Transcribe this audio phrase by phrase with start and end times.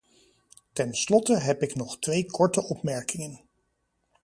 [0.73, 3.41] Ten slotte heb ik nog twee korte opmerkingen.